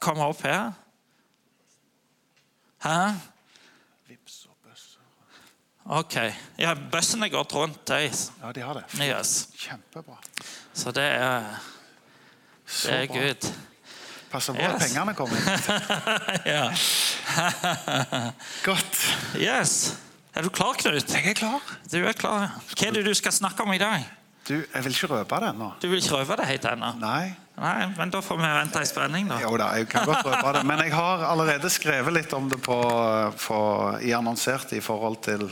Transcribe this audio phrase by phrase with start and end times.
[0.00, 0.72] komme opp her?
[2.84, 2.96] Hæ?
[4.08, 5.00] Vips og bøsser.
[5.84, 6.16] Ok.
[6.58, 7.82] Ja, bøssene går rundt.
[7.88, 8.10] De.
[8.42, 8.84] Ja, de har det.
[9.00, 9.48] Yes.
[9.58, 10.18] Kjempebra.
[10.74, 11.46] Så det er,
[12.82, 13.06] det er.
[13.06, 13.48] Gud.
[14.30, 14.92] Passer på at Yes.
[14.92, 15.46] pengene kommer inn.
[16.52, 16.64] Ja.
[18.64, 19.00] Godt.
[19.38, 19.96] Yes.
[20.34, 21.08] Er du klar, Knut?
[21.14, 21.60] Jeg er klar.
[21.92, 22.50] Du er klar.
[22.76, 24.04] Hva er det du skal snakke om i dag?
[24.48, 25.70] Du, jeg vil ikke røpe det ennå.
[25.82, 26.90] Du vil ikke røpe det helt ennå?
[27.00, 27.34] Nei.
[27.56, 29.38] Nei, men da får vi vente i spenning, da.
[29.40, 30.64] Jo da, jeg kan godt røpe det.
[30.68, 32.76] Men jeg har allerede skrevet litt om det på,
[33.40, 33.60] på,
[34.04, 35.46] i annonserte i forhold til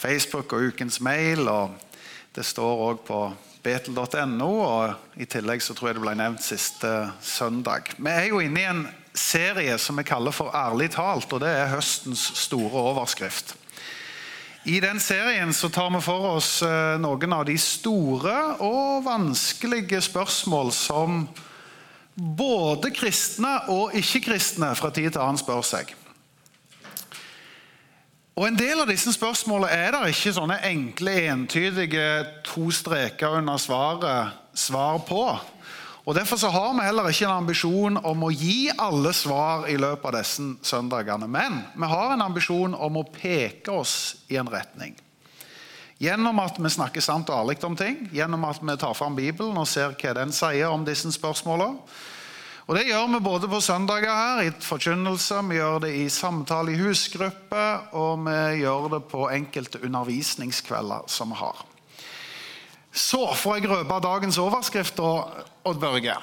[0.00, 1.48] Facebook og ukens mail.
[1.48, 1.78] og
[2.36, 3.22] Det står òg på
[3.64, 6.92] betel.no, og i tillegg så tror jeg det ble nevnt siste
[7.24, 7.88] søndag.
[7.96, 8.84] Vi er jo inne i en
[9.16, 13.56] serie som vi kaller for Ærlig talt, og det er høstens store overskrift.
[14.64, 20.02] I den serien så tar vi for oss eh, noen av de store og vanskelige
[20.04, 21.22] spørsmål som
[22.14, 25.94] både kristne og ikke-kristne fra tid til annen spør seg.
[28.36, 32.04] Og En del av disse spørsmålene er det ikke sånne enkle, entydige
[32.44, 35.24] to streker under svaret svar på.
[36.04, 39.76] Og Derfor så har vi heller ikke en ambisjon om å gi alle svar i
[39.76, 41.28] løpet av disse søndagene.
[41.28, 43.94] Men vi har en ambisjon om å peke oss
[44.32, 44.96] i en retning.
[46.00, 49.58] Gjennom at vi snakker sant og ærlig om ting, gjennom at vi tar fram Bibelen
[49.60, 51.76] og ser hva den sier om disse spørsmålene.
[52.70, 56.70] Og Det gjør vi både på søndager her, i forkynnelse, vi gjør det i samtale
[56.70, 57.64] i husgruppe,
[57.98, 61.64] og vi gjør det på enkelte undervisningskvelder som vi har.
[62.92, 66.16] Så får jeg røpe dagens overskrift, Odd Børge.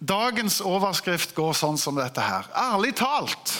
[0.00, 2.48] Dagens overskrift går sånn som dette her.
[2.56, 3.52] Ærlig talt.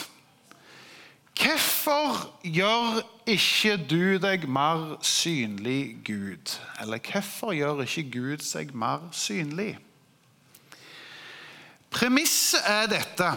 [1.34, 6.54] Hvorfor gjør ikke du deg mer synlig, Gud?
[6.80, 9.74] Eller hvorfor gjør ikke Gud seg mer synlig?
[11.94, 13.32] Premisset er dette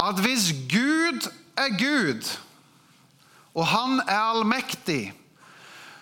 [0.00, 1.26] at hvis Gud
[1.58, 2.28] er Gud,
[3.54, 5.10] og han er allmektig,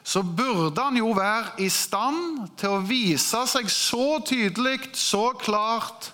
[0.09, 6.13] så burde han jo være i stand til å vise seg så tydelig, så klart,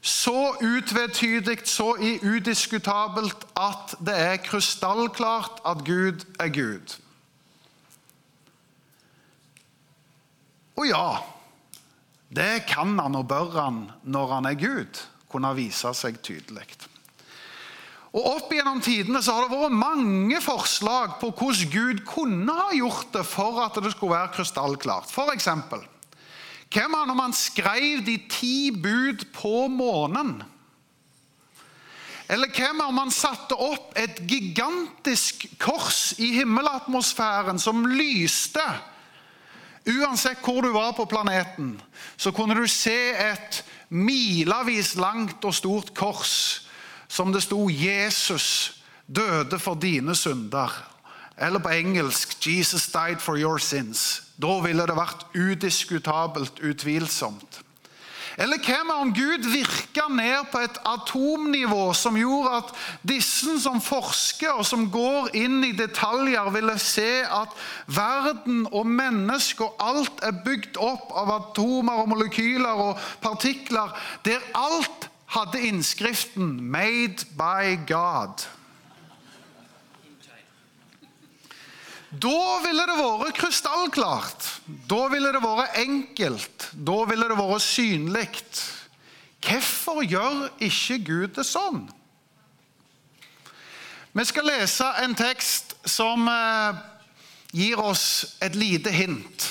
[0.00, 6.96] så utvetydig, så udiskutabelt at det er krystallklart at Gud er Gud.
[10.76, 11.08] Og ja,
[12.32, 16.70] det kan han og bør han når han er Gud, kunne vise seg tydelig.
[18.16, 22.70] Og Opp gjennom tidene så har det vært mange forslag på hvordan Gud kunne ha
[22.72, 25.10] gjort det for at det skulle være krystallklart.
[25.12, 25.82] For eksempel,
[26.72, 30.38] hvem er når man skrev de ti bud på månen?
[32.32, 38.64] Eller hvem om man satte opp et gigantisk kors i himmelatmosfæren som lyste?
[39.86, 41.76] Uansett hvor du var på planeten,
[42.16, 43.60] så kunne du se et
[43.92, 46.65] milevis langt og stort kors
[47.08, 48.74] som det sto 'Jesus
[49.06, 50.82] døde for dine synder'.
[51.38, 54.22] Eller på engelsk 'Jesus died for your sins'.
[54.42, 57.62] Da ville det vært udiskutabelt utvilsomt.
[58.36, 62.72] Eller hva med om Gud virka ned på et atomnivå som gjorde at
[63.08, 67.56] disse som forsker og som går inn i detaljer, ville se at
[67.86, 73.96] verden og mennesket og alt er bygd opp av atomer og molekyler og partikler,
[74.28, 78.46] der alt hadde innskriften 'Made by God'.
[82.10, 84.46] Da ville det vært krystallklart.
[84.88, 86.70] Da ville det vært enkelt.
[86.72, 88.28] Da ville det vært synlig.
[89.42, 91.84] Hvorfor gjør ikke Gud det sånn?
[94.16, 96.78] Vi skal lese en tekst som eh,
[97.52, 99.44] gir oss et lite hint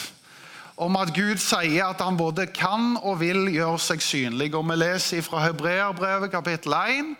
[0.76, 4.52] om at Gud sier at han både kan og vil gjøre seg synlig.
[4.56, 7.16] Og Vi leser fra Hebreerbrevet kapittel 1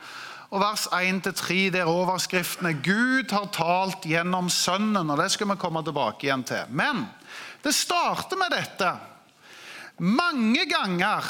[0.52, 5.12] og vers 1-3, der overskriftene 'Gud har talt gjennom Sønnen'.
[5.12, 6.64] og Det skal vi komme tilbake igjen til.
[6.70, 7.08] Men
[7.64, 8.92] det starter med dette.
[10.00, 11.24] Mange ganger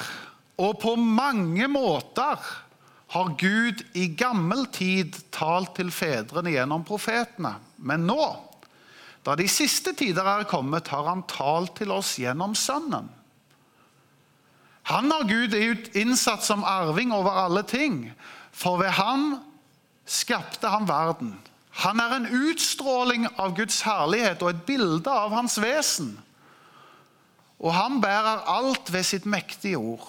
[0.58, 2.40] og på mange måter
[3.08, 7.56] har Gud i gammel tid talt til fedrene gjennom profetene.
[7.78, 8.36] Men nå,
[9.26, 13.10] da de siste tider er kommet, har han talt til oss gjennom Sønnen.
[14.86, 15.56] Han har Gud
[15.98, 18.12] innsatt som arving over alle ting,
[18.54, 19.40] for ved han
[20.06, 21.34] skapte han verden.
[21.82, 26.14] Han er en utstråling av Guds herlighet og et bilde av hans vesen.
[27.58, 30.06] Og han bærer alt ved sitt mektige ord.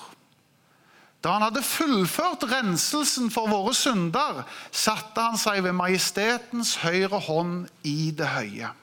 [1.24, 7.64] Da han hadde fullført renselsen for våre synder, satte han seg ved majestetens høyre hånd
[7.82, 8.76] i det høye.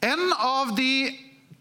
[0.00, 1.10] En av de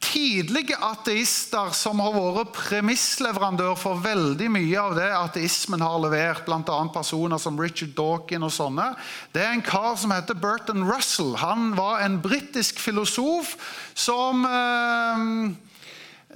[0.03, 6.77] tidlige ateister som har vært premissleverandør for veldig mye av det ateismen har levert, bl.a.
[6.93, 8.91] personer som Richard Dawkin og sånne,
[9.33, 11.33] det er en kar som heter Burton Russell.
[11.41, 13.55] Han var en britisk filosof
[13.97, 15.25] som eh,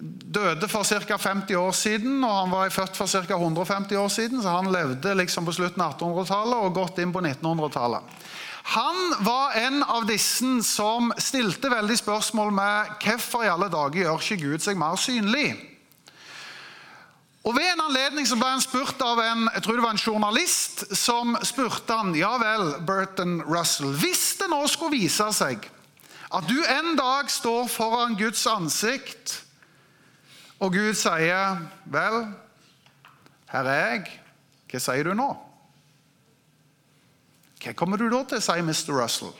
[0.01, 1.18] døde for ca.
[1.21, 3.38] 50 år siden, og han var født for ca.
[3.38, 7.21] 150 år siden, så han levde liksom på slutten av 1800-tallet og godt inn på
[7.21, 8.21] 1900-tallet.
[8.63, 14.21] Han var en av disse som stilte veldig spørsmål med hvorfor i alle dager gjør
[14.21, 15.49] ikke Gud seg mer synlig.
[17.41, 20.05] Og Ved en anledning så ble han spurt av en jeg tror det var en
[20.05, 25.65] journalist som spurte han, ja vel, Burton Russell, hvis det nå skulle vise seg
[26.31, 29.41] at du en dag står foran Guds ansikt,
[30.61, 32.27] og Gud sier, 'Vel,
[33.51, 34.21] her er jeg.
[34.71, 35.50] Hva sier du nå?'
[37.61, 38.93] Hva kommer du da til å si, Mr.
[38.95, 39.33] Russell?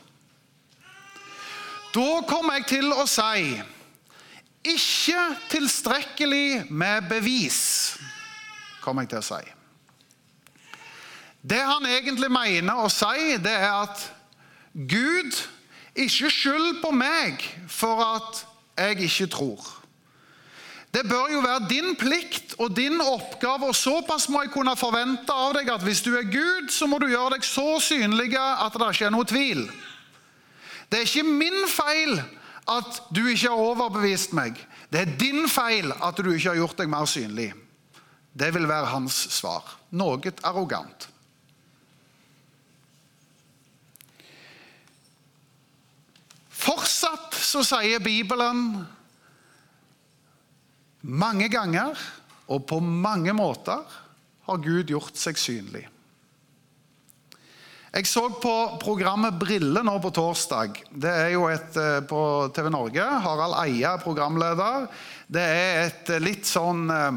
[1.92, 3.58] Da kommer jeg til å si
[4.62, 7.98] ikke tilstrekkelig med bevis,
[8.84, 9.42] kommer jeg til å si.
[11.42, 14.04] Det han egentlig mener å si, det er at
[14.72, 15.34] Gud
[15.98, 18.44] ikke skyld på meg for at
[18.78, 19.81] jeg ikke tror.
[20.92, 25.32] Det bør jo være din plikt og din oppgave, og såpass må jeg kunne forvente
[25.32, 28.76] av deg at hvis du er Gud, så må du gjøre deg så synlig at
[28.76, 29.64] det ikke er noe tvil.
[30.92, 32.20] Det er ikke min feil
[32.68, 34.60] at du ikke har overbevist meg.
[34.92, 37.54] Det er din feil at du ikke har gjort deg mer synlig.
[38.36, 39.64] Det vil være hans svar.
[39.96, 41.08] Noe arrogant.
[46.62, 48.84] Fortsatt så sier Bibelen
[51.12, 51.98] mange ganger
[52.52, 53.84] og på mange måter
[54.48, 55.86] har Gud gjort seg synlig.
[57.92, 60.78] Jeg så på programmet Brille nå på torsdag.
[60.96, 63.04] Det er jo et eh, på TV Norge.
[63.04, 64.86] Harald Eia er programleder.
[65.28, 67.12] Det er et eh, litt sånn eh,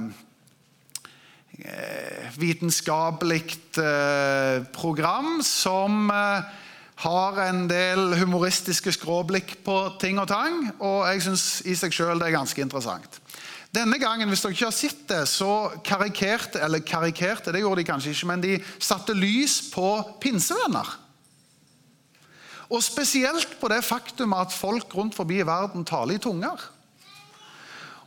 [2.34, 3.44] vitenskapelig
[4.74, 10.58] program som har en del humoristiske skråblikk på ting og tang.
[10.82, 13.22] Og jeg syns i seg sjøl det er ganske interessant.
[13.74, 17.88] Denne gangen, hvis dere ikke har sett det, så karikerte eller karikerte, det gjorde de
[17.88, 19.88] kanskje ikke, men de satte lys på
[20.22, 20.92] pinsevenner.
[22.70, 26.70] Og spesielt på det faktum at folk rundt forbi verden taler i tunger.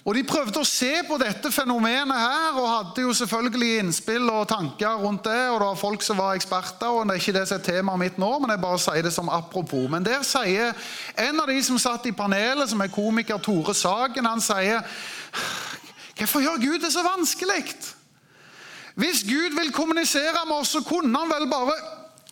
[0.07, 4.45] Og De prøvde å se på dette fenomenet her, og hadde jo selvfølgelig innspill og
[4.47, 5.41] tanker rundt det.
[5.51, 7.99] og Det var folk som var eksperter, og det er ikke det som er temaet
[8.05, 9.89] mitt nå, men jeg bare sier det som apropos.
[9.91, 10.71] Men der sier
[11.27, 14.79] en av de som satt i panelet, som er komiker Tore Sagen, han sier
[16.17, 17.75] Hvorfor gjør Gud det så vanskelig?
[18.97, 21.75] Hvis Gud vil kommunisere med oss, så kunne han vel bare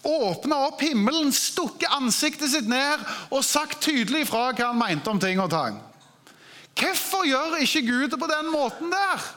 [0.06, 5.22] åpna opp himmelen, stukket ansiktet sitt ned og sagt tydelig ifra hva han mente om
[5.22, 5.78] ting og tang.
[6.76, 9.28] Hvorfor gjør ikke Gud det på den måten der?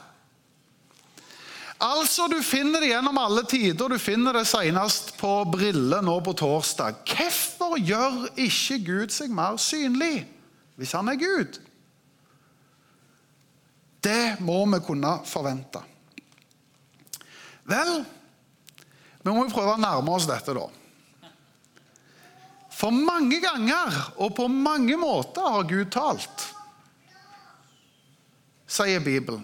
[1.79, 3.87] Altså, Du finner det gjennom alle tider.
[3.87, 6.99] Du finner det senest på Brille nå på torsdag.
[7.07, 10.27] Hvorfor gjør ikke Gud seg mer synlig
[10.79, 11.59] hvis han er Gud?
[13.99, 15.81] Det må vi kunne forvente.
[17.69, 17.99] Vel,
[19.21, 20.65] vi må jo prøve å nærme oss dette, da.
[22.79, 26.45] For mange ganger og på mange måter har Gud talt,
[28.69, 29.43] sier Bibelen.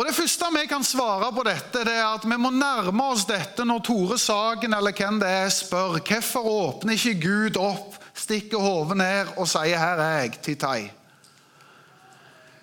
[0.00, 3.26] Og Det første vi kan svare på dette, det er at vi må nærme oss
[3.28, 8.64] dette når Tore Sagen eller hvem det er spør hvorfor åpner ikke Gud opp, stikker
[8.64, 10.99] hodet ned og sier 'her er jeg', Titai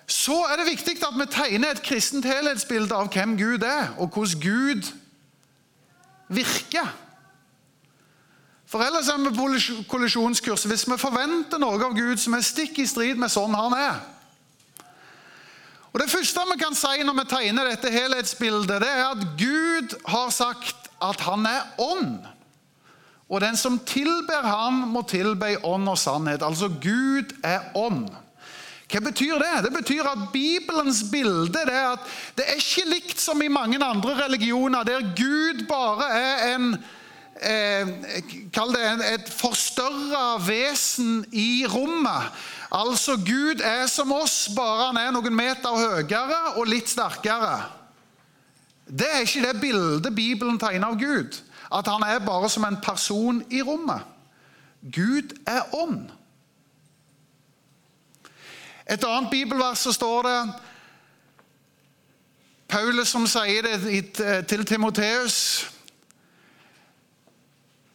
[0.08, 4.08] så er det viktig at vi tegner et kristent helhetsbilde av hvem Gud er, og
[4.08, 4.88] hvordan Gud
[6.32, 6.88] virker.
[8.68, 9.48] For ellers er vi på
[9.88, 13.76] kollisjonskurs hvis vi forventer noe av Gud som er stikk i strid med sånn han
[13.76, 14.00] er.
[15.92, 19.96] Og Det første vi kan si når vi tegner dette helhetsbildet, det er at Gud
[20.08, 22.20] har sagt at han er ånd.
[23.28, 26.44] Og den som tilber han må tilbe ånd og sannhet.
[26.44, 28.08] Altså Gud er ånd.
[28.88, 29.56] Hva betyr det?
[29.66, 32.04] Det betyr at Bibelens bilde er at
[32.38, 36.70] det er ikke likt som i mange andre religioner, der Gud bare er en
[37.36, 37.90] eh,
[38.52, 42.32] Kall det et forstørra vesen i rommet.
[42.72, 47.60] Altså, Gud er som oss, bare han er noen meter høyere og litt sterkere.
[48.88, 51.36] Det er ikke det bildet Bibelen tegner av Gud.
[51.68, 54.00] At han er bare som en person i rommet.
[54.80, 56.08] Gud er ånd.
[58.88, 60.38] Et annet bibelvers så står det
[62.68, 65.38] Paulus som sier det til Timoteus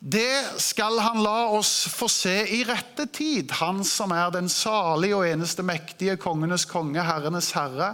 [0.04, 5.16] Det skal han la oss få se i rette tid, han som er den salige
[5.16, 7.94] og eneste mektige, kongenes konge, herrenes herre,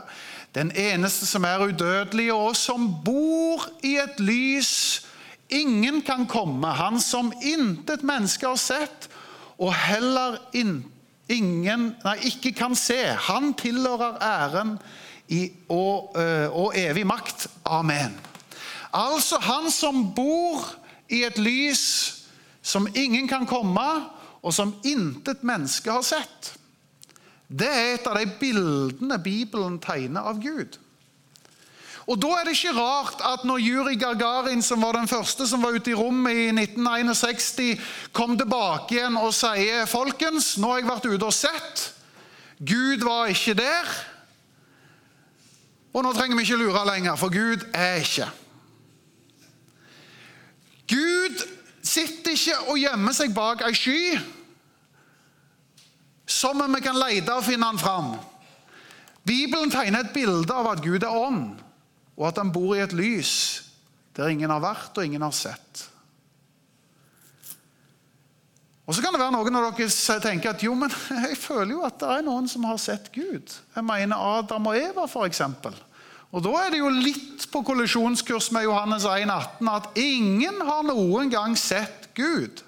[0.58, 5.04] den eneste som er udødelig, og som bor i et lys
[5.54, 9.06] ingen kan komme, han som intet menneske har sett,
[9.62, 10.40] og heller
[11.30, 12.98] ingen, nei, ikke kan se.
[13.30, 14.78] Han tilhører æren
[15.30, 16.16] i, og,
[16.54, 17.48] og evig makt.
[17.66, 18.16] Amen.
[18.94, 20.66] Altså han som bor
[21.10, 21.84] i et lys
[22.62, 23.88] som ingen kan komme,
[24.42, 26.54] og som intet menneske har sett.
[27.50, 30.78] Det er et av de bildene Bibelen tegner av Gud.
[32.10, 35.62] Og Da er det ikke rart at når Juri Gagarin, som var den første som
[35.62, 37.78] var ute i rommet i 1961,
[38.14, 41.84] kom tilbake igjen og sier folkens, nå har jeg vært ute og sett.
[42.58, 43.94] Gud var ikke der.
[45.94, 48.28] Og nå trenger vi ikke lure lenger, for Gud er ikke.
[50.90, 51.46] Gud
[51.86, 54.02] sitter ikke og gjemmer seg bak ei sky
[56.30, 58.14] som vi kan lete og finne han fram.
[59.26, 61.58] Bibelen tegner et bilde av at Gud er ånd,
[62.20, 63.34] og at han bor i et lys
[64.18, 65.86] der ingen har vært og ingen har sett.
[68.90, 70.90] Og Så kan det være noen av dere tenker at jo, men
[71.30, 73.54] jeg føler jo at det er noen som har sett Gud.
[73.76, 75.44] Jeg mener Adam og Eva, f.eks.
[76.30, 80.84] Og Da er det jo litt på kollisjonskurs med Johannes 1, 18, at ingen har
[80.90, 82.64] noen gang sett Gud.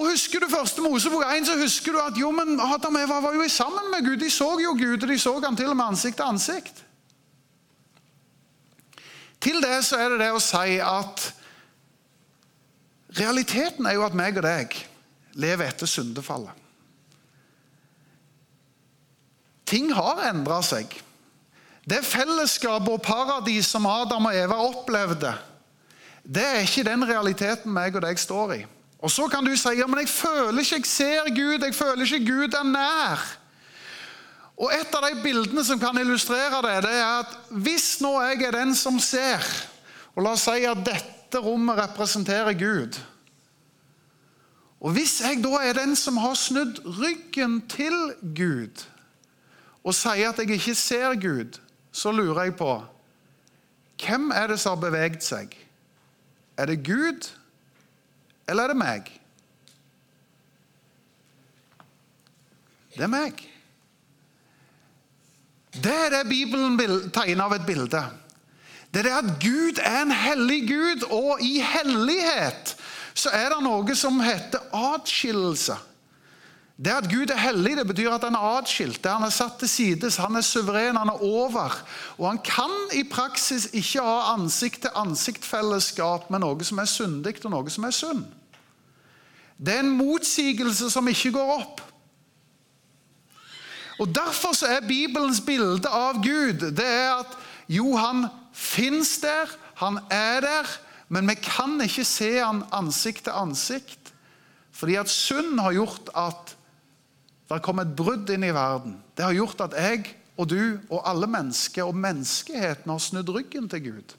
[0.00, 3.18] Og Husker du første Mosebok 1, så husker du at jo, men Adam og Eva
[3.20, 4.16] var jo sammen med Gud.
[4.22, 6.80] De så jo Gud, og de så han til og med ansikt til ansikt.
[9.40, 11.26] Til det så er det det å si at
[13.20, 14.80] realiteten er jo at meg og deg
[15.40, 16.56] lever etter syndefallet.
[19.68, 20.96] Ting har endra seg.
[21.84, 25.36] Det fellesskapet og paradis som Adam og Eva opplevde,
[26.24, 28.62] det er ikke den realiteten meg og deg står i.
[29.00, 32.04] Og Så kan du si ja, men jeg føler ikke jeg ser Gud, jeg føler
[32.04, 33.22] ikke Gud er nær.
[34.60, 38.42] Og Et av de bildene som kan illustrere det, det er at hvis nå jeg
[38.44, 39.40] er den som ser,
[40.14, 42.98] og la oss si at dette rommet representerer Gud
[44.80, 47.96] Og hvis jeg da er den som har snudd ryggen til
[48.36, 48.84] Gud,
[49.84, 51.60] og sier at jeg ikke ser Gud,
[51.92, 52.72] så lurer jeg på
[54.00, 55.52] hvem er det som har beveget seg?
[56.56, 57.28] Er det Gud,
[58.50, 59.10] eller er det meg?
[62.96, 63.44] Det er meg.
[65.70, 66.76] Det er det Bibelen
[67.14, 68.02] tegner av et bilde.
[68.90, 72.74] Det er det at Gud er en hellig Gud, og i hellighet
[73.14, 75.76] så er det noe som heter atskillelse.
[76.80, 79.04] Det at Gud er hellig, det betyr at han er atskilt.
[79.04, 81.76] Han er satt til sides, han er suveren, han er over.
[82.16, 87.70] Og han kan i praksis ikke ha ansikt-til-ansikt-fellesskap med noe som er syndig, og noe
[87.70, 88.24] som er synd.
[89.60, 91.82] Det er en motsigelse som ikke går opp.
[94.00, 97.34] Og Derfor så er Bibelens bilde av Gud det er at
[97.70, 98.24] jo, han
[98.56, 100.70] fins der, han er der,
[101.12, 104.12] men vi kan ikke se han ansikt til ansikt.
[104.72, 106.56] Fordi at synd har gjort at
[107.50, 108.96] det kom et brudd inn i verden.
[109.14, 113.68] Det har gjort at jeg og du og alle mennesker og menneskeheten har snudd ryggen
[113.68, 114.14] til Gud.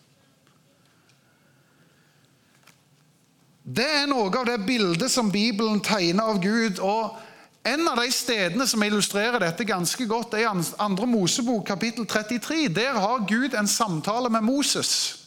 [3.72, 6.80] Det er noe av det bildet som Bibelen tegner av Gud.
[6.80, 7.16] og
[7.64, 10.64] En av de stedene som illustrerer dette ganske godt, er i
[10.98, 11.06] 2.
[11.08, 12.68] Mosebok kapittel 33.
[12.74, 15.18] Der har Gud en samtale med Moses.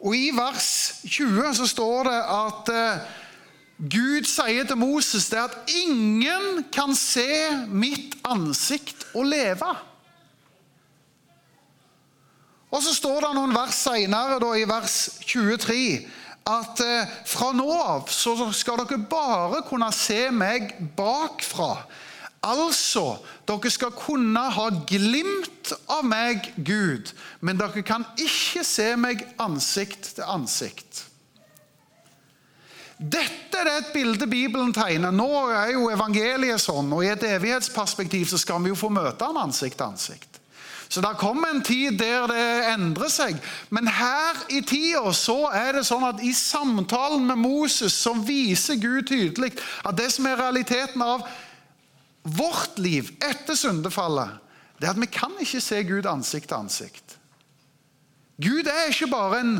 [0.00, 3.00] Og I vers 20 så står det at eh,
[3.78, 7.28] Gud sier til Moses det at ingen kan se
[7.66, 9.74] mitt ansikt og leve.
[12.70, 16.08] Og Så står det noen vers senere, i vers 23,
[16.48, 21.74] at eh, fra nå av så skal dere bare kunne se meg bakfra.
[22.48, 29.26] Altså, dere skal kunne ha glimt av meg, Gud, men dere kan ikke se meg
[29.42, 31.04] ansikt til ansikt.
[32.98, 35.12] Dette er et bilde Bibelen tegner.
[35.14, 39.28] Nå er jo evangeliet sånn, og i et evighetsperspektiv så skal vi jo få møte
[39.28, 40.37] ham ansikt til ansikt.
[40.88, 43.36] Så det kommer en tid der det endrer seg.
[43.70, 48.80] Men her i tida så er det sånn at i samtalen med Moses så viser
[48.80, 49.52] Gud tydelig
[49.84, 51.26] at det som er realiteten av
[52.22, 54.40] vårt liv etter syndefallet,
[54.78, 57.16] det er at vi kan ikke se Gud ansikt til ansikt.
[58.38, 59.54] Gud er ikke bare en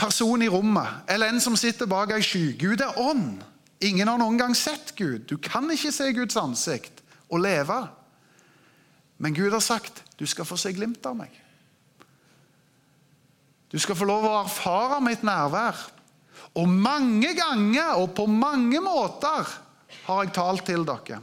[0.00, 2.52] person i rommet eller en som sitter bak ei sky.
[2.56, 3.42] Gud er ånd.
[3.84, 5.26] Ingen har noen gang sett Gud.
[5.28, 7.80] Du kan ikke se Guds ansikt og leve.
[9.20, 11.32] Men Gud har sagt du skal få se glimt av meg.
[13.70, 15.78] Du skal få lov å erfare mitt nærvær.
[16.58, 19.46] Og mange ganger og på mange måter
[20.06, 21.20] har jeg talt til dere.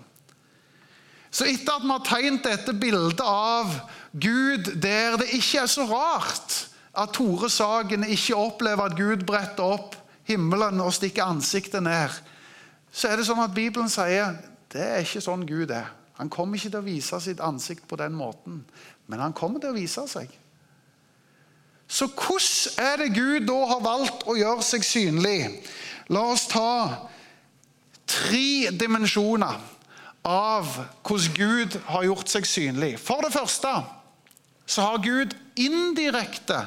[1.27, 3.74] Så etter at vi har tegnet dette bildet av
[4.16, 6.56] Gud der det ikke er så rart
[6.98, 12.16] at Tore Sagen ikke opplever at Gud bretter opp himmelen og stikker ansiktet ned,
[12.92, 14.39] så er det sånn at Bibelen sier
[14.72, 15.92] det er ikke sånn Gud er.
[16.18, 18.64] Han kommer ikke til å vise sitt ansikt på den måten,
[19.08, 20.32] men han kommer til å vise seg.
[21.88, 25.40] Så hvordan er det Gud da har valgt å gjøre seg synlig?
[26.12, 27.08] La oss ta
[28.08, 29.62] tre dimensjoner
[30.28, 30.68] av
[31.08, 32.98] hvordan Gud har gjort seg synlig.
[33.00, 33.72] For det første
[34.68, 36.66] så har Gud indirekte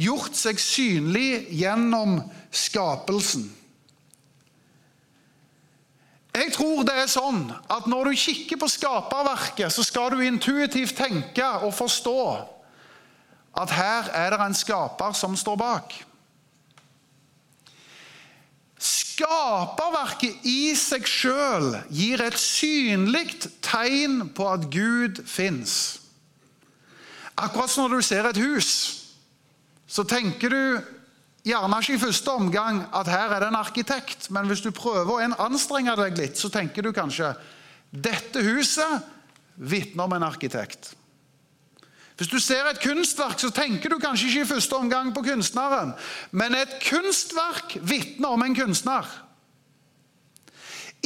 [0.00, 2.18] gjort seg synlig gjennom
[2.54, 3.44] skapelsen.
[6.56, 11.44] Tror det er sånn at når du kikker på skaperverket, så skal du intuitivt tenke
[11.66, 12.20] og forstå
[13.60, 15.92] at her er det en skaper som står bak.
[18.80, 26.02] Skaperverket i seg sjøl gir et synlig tegn på at Gud fins.
[27.36, 28.70] Akkurat som når du ser et hus,
[29.88, 30.95] så tenker du
[31.46, 35.12] gjerne ikke i første omgang at her er det en arkitekt, men hvis du prøver
[35.14, 37.32] å anstrenge deg litt, så tenker du kanskje
[37.90, 39.06] dette huset
[39.56, 40.92] vitner om en arkitekt.
[42.16, 45.92] Hvis du ser et kunstverk, så tenker du kanskje ikke i første omgang på kunstneren,
[46.32, 49.06] men et kunstverk vitner om en kunstner.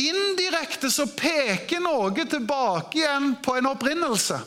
[0.00, 4.38] Indirekte så peker noe tilbake igjen på en opprinnelse.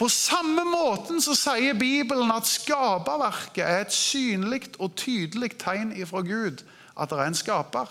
[0.00, 6.22] På samme måten så sier Bibelen at skaperverket er et synlig og tydelig tegn ifra
[6.24, 6.62] Gud
[6.96, 7.90] at det er en skaper.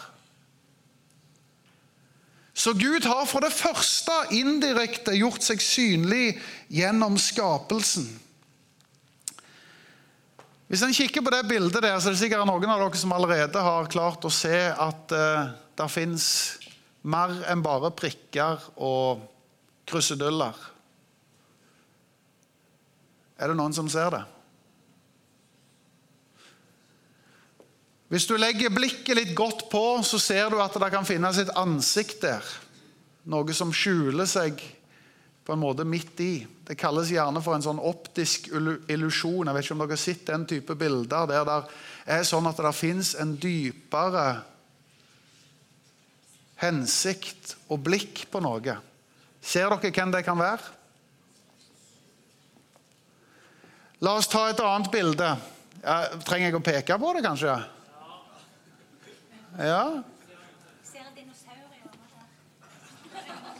[2.59, 6.33] Så Gud har for det første indirekte gjort seg synlig
[6.73, 8.09] gjennom skapelsen.
[10.69, 13.13] Hvis en kikker på det bildet der, så er det sikkert noen av dere som
[13.15, 16.25] allerede har klart å se at uh, det fins
[17.05, 19.23] mer enn bare prikker og
[19.89, 20.57] kruseduller.
[23.39, 24.23] Er det noen som ser det?
[28.09, 31.51] Hvis du legger blikket litt godt på, så ser du at det kan finnes et
[31.59, 32.45] ansikt der.
[33.29, 34.57] Noe som skjuler seg
[35.45, 36.33] på en måte midt i.
[36.65, 39.45] Det kalles gjerne for en sånn optisk illusjon.
[39.45, 41.59] Jeg vet ikke om dere har sett den type bilder der det
[42.17, 44.25] er sånn at det fins en dypere
[46.59, 48.79] hensikt og blikk på noe.
[49.41, 50.78] Ser dere hvem det kan være?
[53.99, 55.33] La oss ta et annet bilde.
[55.83, 57.55] Ja, trenger jeg å peke på det, kanskje?
[59.59, 59.83] Ja.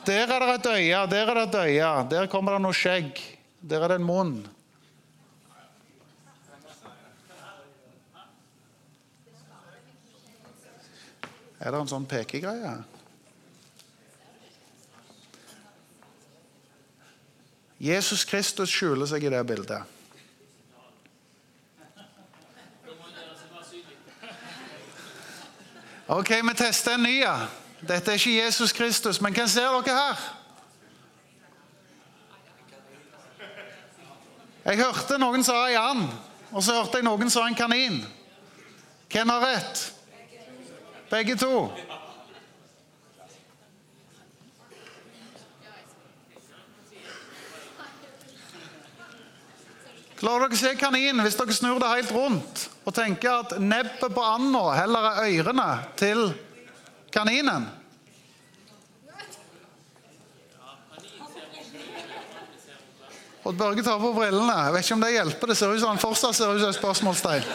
[0.07, 1.89] Der er det et øye, der er det et øye.
[2.09, 3.19] Der kommer det noe skjegg.
[3.59, 4.39] Der er det en munn.
[11.59, 12.77] Er det en sånn pekegreie?
[17.79, 19.98] Jesus Kristus skjuler seg i det bildet.
[26.09, 27.21] Ok, vi tester en ny.
[27.85, 30.23] Dette er ikke Jesus Kristus, men hvem ser dere her?
[34.65, 36.07] Jeg hørte noen sa en and,
[36.49, 37.99] og så hørte jeg noen sa en kanin.
[39.13, 39.83] Hvem har rett?
[41.11, 41.69] Begge to.
[50.17, 54.13] Klarer dere å se kaninen hvis dere snur det helt rundt og tenker at nebbet
[54.15, 55.67] på anda heller er ørene
[55.99, 56.23] til
[57.13, 57.67] kaninen?
[63.45, 64.55] Og Børge tar på brillene.
[64.65, 65.51] Jeg vet ikke om det hjelper.
[65.51, 67.45] Det ser ut som han fortsatt ser ut som et spørsmålstegn.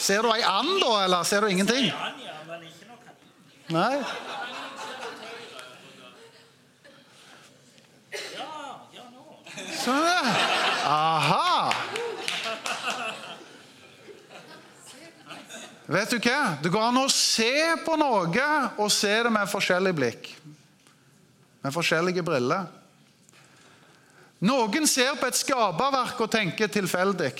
[0.00, 1.92] Ser du ei and, da, eller ser du ingenting?
[3.72, 4.00] Nei?
[9.82, 10.36] Sånn, ja.
[10.88, 11.51] Aha!
[15.86, 16.56] Vet du hva?
[16.62, 18.46] Det går an å se på noe
[18.78, 20.30] og se det med forskjellig blikk.
[21.62, 22.68] Med forskjellige briller.
[24.42, 27.32] Noen ser på et skaperverk og tenker tilfeldig.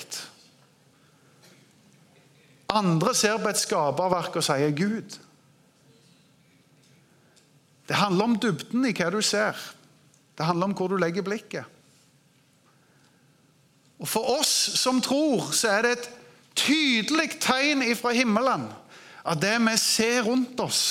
[2.73, 5.17] Andre ser på et skaperverk og sier Gud.
[7.87, 9.59] Det handler om dybden i hva du ser.
[10.33, 11.67] Det handler om hvor du legger blikket.
[13.99, 16.09] Og For oss som tror, så er det et
[16.57, 18.67] tydelig tegn fra himmelen
[19.23, 20.83] at det vi ser rundt oss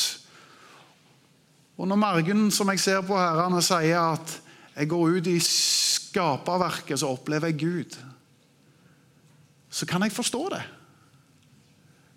[1.76, 4.34] Og når margen som jeg ser på herrene, sier at
[4.76, 7.96] jeg går ut i skaperverket, så opplever jeg Gud.
[9.72, 10.62] så kan jeg forstå det.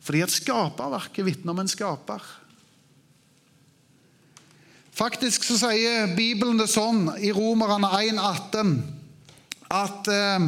[0.04, 2.22] Fordi at skaperverket vitner om en skaper.
[4.96, 8.76] Faktisk så sier Bibelen det sånn i Romerne 1,18
[9.72, 10.46] at eh,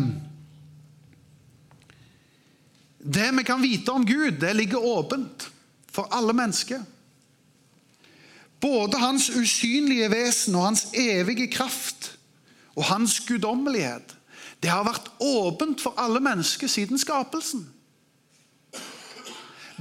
[3.13, 5.49] det vi kan vite om Gud, det ligger åpent
[5.91, 6.83] for alle mennesker.
[8.59, 12.17] Både hans usynlige vesen og hans evige kraft
[12.75, 14.17] og hans guddommelighet.
[14.63, 17.67] Det har vært åpent for alle mennesker siden skapelsen.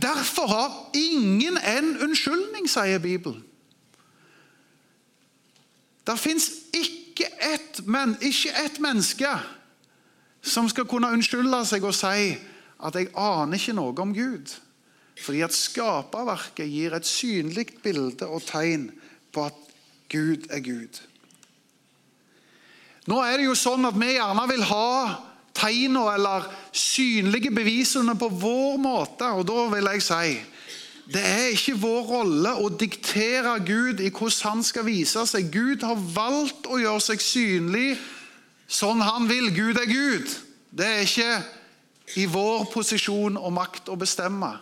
[0.02, 3.42] Derfor har ingen en unnskyldning, sier Bibelen.
[6.06, 7.80] Det fins ikke ett
[8.20, 9.30] ikke et menneske
[10.42, 12.36] som skal kunne unnskylde seg og si
[12.80, 14.60] at 'jeg aner ikke noe om Gud'.
[15.16, 18.90] Fordi at skaperverket gir et synlig bilde og tegn
[19.32, 19.54] på at
[20.12, 21.00] Gud er Gud.
[23.06, 25.14] Nå er det jo sånn at vi gjerne vil ha
[25.56, 29.30] tegnene eller synlige bevisene på vår måte.
[29.38, 30.36] Og da vil jeg si
[31.06, 35.52] det er ikke vår rolle å diktere Gud i hvordan han skal vise seg.
[35.54, 37.92] Gud har valgt å gjøre seg synlig
[38.66, 39.52] sånn han vil.
[39.54, 40.32] Gud er Gud.
[40.74, 41.30] Det er ikke
[42.14, 44.52] i vår posisjon og makt å bestemme.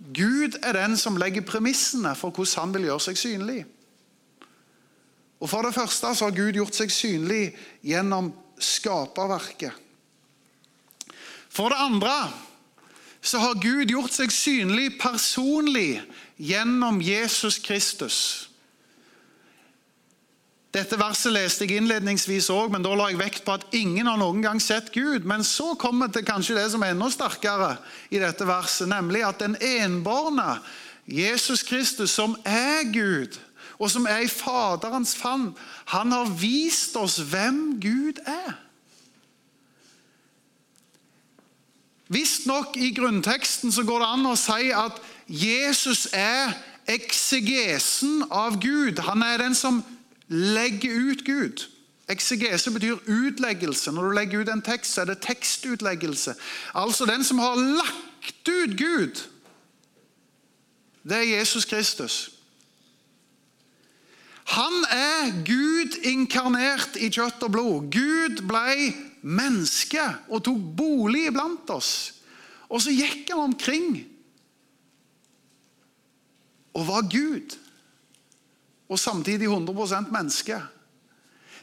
[0.00, 3.60] Gud er den som legger premissene for hvordan han vil gjøre seg synlig.
[5.40, 9.72] Og For det første så har Gud gjort seg synlig gjennom skaperverket.
[11.50, 12.14] For det andre
[13.20, 16.00] så har Gud gjort seg synlig personlig
[16.40, 18.49] gjennom Jesus Kristus.
[20.70, 24.20] Dette verset leste jeg innledningsvis òg, men da la jeg vekt på at ingen har
[24.20, 25.26] noen gang sett Gud.
[25.26, 27.72] Men så kommer det kanskje det som er enda sterkere
[28.14, 30.60] i dette verset, nemlig at den enbårne
[31.10, 33.34] Jesus Kristus, som er Gud,
[33.82, 35.50] og som er i Faderens favn,
[35.90, 38.54] han har vist oss hvem Gud er.
[42.10, 46.54] Visstnok i grunnteksten så går det an å si at Jesus er
[46.90, 48.98] eksegesen av Gud.
[49.06, 49.82] Han er den som
[50.30, 51.66] legger ut Gud.
[52.10, 53.92] Eksegese betyr utleggelse.
[53.92, 56.34] Når du legger ut en tekst, så er det tekstutleggelse.
[56.74, 59.22] Altså den som har lagt ut Gud.
[61.02, 62.30] Det er Jesus Kristus.
[64.50, 67.90] Han er Gud inkarnert i kjøtt og blod.
[67.94, 68.90] Gud ble
[69.22, 71.92] menneske og tok bolig iblant oss.
[72.70, 74.02] Og så gikk han omkring
[76.74, 77.54] og var Gud
[78.90, 80.58] og samtidig 100% menneske.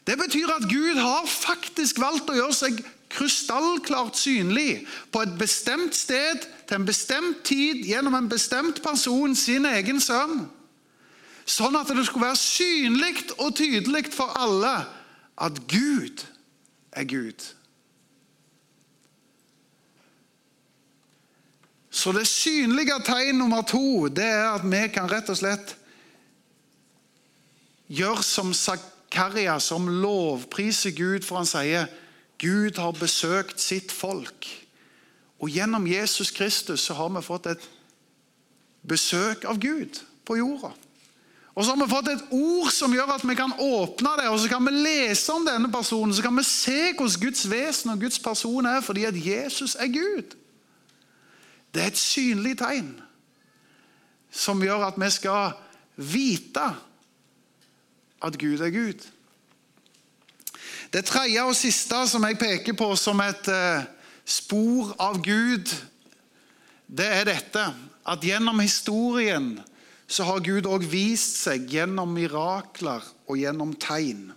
[0.07, 2.77] Det betyr at Gud har faktisk valgt å gjøre seg
[3.11, 9.67] krystallklart synlig på et bestemt sted, til en bestemt tid, gjennom en bestemt person, sin
[9.67, 10.45] egen sønn.
[11.47, 14.73] Sånn at det skulle være synlig og tydelig for alle
[15.39, 16.23] at Gud
[16.91, 17.45] er Gud.
[21.97, 25.76] Så det synlige tegn nummer to det er at vi kan rett og slett
[27.87, 31.87] Gjør som Zakaria, som lovpriser Gud, for han sier
[32.41, 34.47] Gud har besøkt sitt folk.
[35.39, 37.69] Og Gjennom Jesus Kristus så har vi fått et
[38.87, 40.73] besøk av Gud på jorda.
[41.57, 44.37] Og så har vi fått et ord som gjør at vi kan åpne det, og
[44.41, 46.13] så kan vi lese om denne personen.
[46.13, 49.89] Så kan vi se hvordan Guds vesen og Guds person er, fordi at Jesus er
[49.89, 50.35] Gud.
[51.73, 52.93] Det er et synlig tegn
[54.31, 55.55] som gjør at vi skal
[55.97, 56.67] vite
[58.23, 59.05] at Gud er Gud.
[60.93, 63.87] Det tredje og siste som jeg peker på som et eh,
[64.25, 65.71] spor av Gud,
[66.87, 67.65] det er dette
[68.07, 69.57] at gjennom historien
[70.07, 74.29] så har Gud òg vist seg gjennom mirakler og gjennom tegn.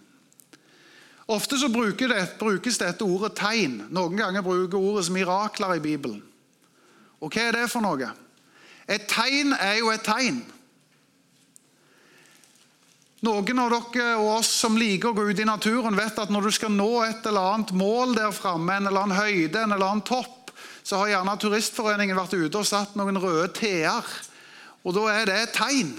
[1.30, 3.84] Ofte så brukes dette ordet tegn.
[3.94, 6.24] Noen ganger bruker ordet mirakler i Bibelen.
[7.22, 8.08] Og hva er det for noe?
[8.90, 10.40] Et tegn er jo et tegn.
[13.20, 16.48] Noen av dere og oss som liker å gå ut i naturen, vet at når
[16.48, 19.86] du skal nå et eller annet mål der framme, en eller annen høyde, en eller
[19.90, 24.06] annen topp, så har gjerne Turistforeningen vært ute og satt noen røde T-er.
[24.80, 25.92] Og da er det et tegn.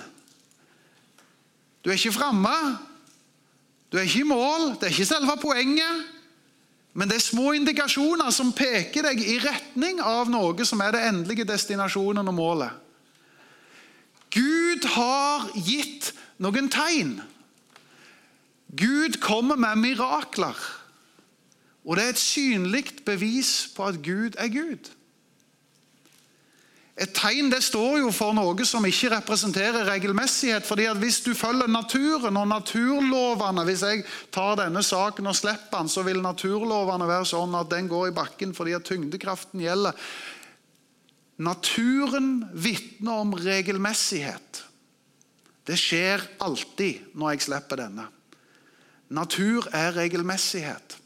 [1.82, 2.56] Du er ikke framme,
[3.92, 6.10] du er ikke i mål, det er ikke selve poenget.
[6.98, 11.06] Men det er små indikasjoner som peker deg i retning av noe som er det
[11.08, 12.74] endelige destinasjonen og målet.
[14.32, 17.20] Gud har gitt noen tegn.
[18.78, 20.58] Gud kommer med mirakler.
[21.86, 24.92] Og det er et synlig bevis på at Gud er Gud.
[27.02, 30.66] Et tegn det står jo for noe som ikke representerer regelmessighet.
[30.66, 35.78] fordi at Hvis du følger naturen og naturlovene Hvis jeg tar denne saken og slipper
[35.78, 39.92] den, så vil naturlovene være sånn at den går i bakken fordi at tyngdekraften gjelder.
[41.38, 44.71] Naturen vitner om regelmessighet.
[45.68, 48.08] Det skjer alltid når jeg slipper denne.
[49.12, 50.98] Natur er regelmessighet.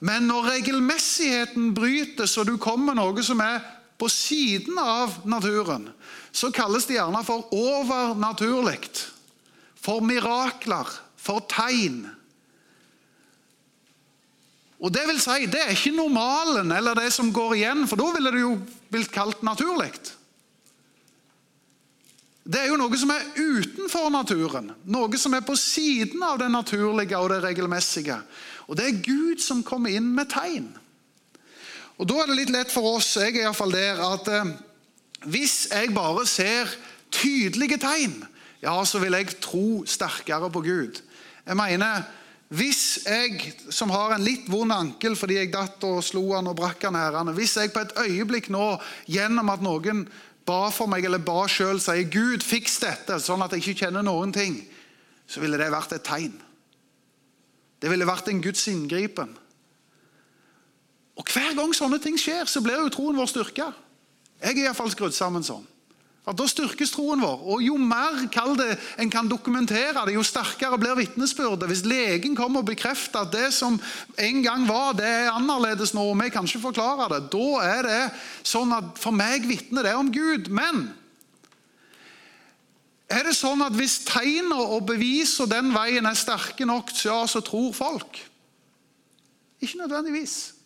[0.00, 3.58] Men når regelmessigheten brytes, og du kommer noe som er
[3.98, 5.88] på siden av naturen,
[6.30, 8.78] så kalles det gjerne for overnaturlig.
[9.78, 10.86] For mirakler,
[11.18, 12.04] for tegn.
[14.78, 18.12] Og Det vil si, det er ikke normalen eller det som går igjen, for da
[18.14, 18.54] ville det jo
[18.92, 19.90] blitt kalt naturlig.
[22.48, 26.48] Det er jo noe som er utenfor naturen, noe som er på siden av det
[26.48, 28.16] naturlige og det regelmessige.
[28.68, 30.70] Og Det er Gud som kommer inn med tegn.
[31.98, 34.54] Og Da er det litt lett for oss, jeg er iallfall der, at eh,
[35.26, 36.70] hvis jeg bare ser
[37.10, 38.22] tydelige tegn,
[38.62, 41.02] ja, så vil jeg tro sterkere på Gud.
[41.44, 42.06] Jeg mener,
[42.48, 46.56] hvis jeg som har en litt vond ankel fordi jeg datt og slo han og
[46.56, 50.06] brakk han hærene hvis jeg på et øyeblikk nå, gjennom at noen
[50.48, 54.06] ba for meg eller ba sjøl, sier 'Gud, fiks dette', sånn at jeg ikke kjenner
[54.06, 54.62] noen ting,
[55.28, 56.36] så ville det vært et tegn.
[57.78, 59.36] Det ville vært en Guds inngripen.
[61.18, 63.72] Og Hver gang sånne ting skjer, så blir jo troen vår styrka.
[64.38, 65.66] Jeg er iallfall skrudd sammen sånn.
[66.28, 67.40] At Da styrkes troen vår.
[67.48, 68.26] Og Jo mer
[68.58, 71.68] det, en kan dokumentere det, jo sterkere blir vitnesbyrdet.
[71.68, 73.80] Hvis legen kommer og bekrefter at det som
[74.18, 77.82] en gang var, det er annerledes nå, og vi kan ikke forklare det, da er
[77.88, 78.02] det
[78.42, 80.50] sånn at for meg vitner det om Gud.
[80.52, 80.90] Men
[83.08, 87.40] er det sånn at hvis tegnene og bevisene den veien er sterke nok, ja, så
[87.40, 88.20] tror folk?
[89.64, 90.57] Ikke nødvendigvis.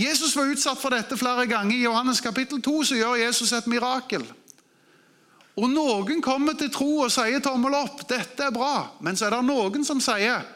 [0.00, 1.76] Jesus var utsatt for dette flere ganger.
[1.76, 4.24] I Johannes kapittel 2 så gjør Jesus et mirakel.
[5.60, 8.88] Og Noen kommer til tro og sier tommel opp, dette er bra.
[9.04, 10.46] Men så er det noen som sier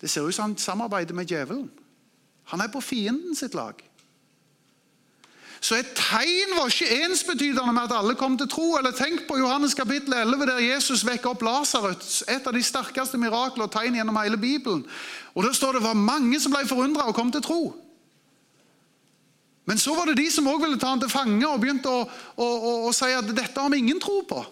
[0.00, 1.68] det ser ut som han samarbeider med djevelen.
[2.52, 3.78] Han er på fienden sitt lag.
[5.64, 8.74] Så et tegn var ikke ensbetydende med at alle kom til tro.
[8.76, 12.20] eller Tenk på Johannes kapittel 11, der Jesus vekker opp Lasarus.
[12.28, 14.84] Et av de sterkeste mirakler og tegn gjennom hele Bibelen.
[15.32, 17.62] Og Der står det var mange som ble forundra og kom til tro.
[19.64, 22.04] Men så var det de som også ville ta han til fange og begynte å,
[22.36, 24.42] å, å, å si at dette har vi ingen tro på.